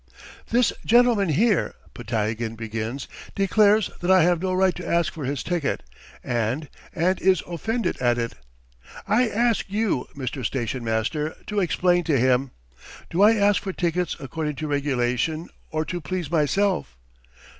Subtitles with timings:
[0.49, 5.43] "This gentleman here," Podtyagin begins, "declares that I have no right to ask for his
[5.43, 5.83] ticket
[6.23, 6.69] and...
[6.95, 8.33] and is offended at it.
[9.07, 10.43] I ask you, Mr.
[10.43, 12.49] Station master, to explain to him....
[13.11, 16.97] Do I ask for tickets according to regulation or to please myself?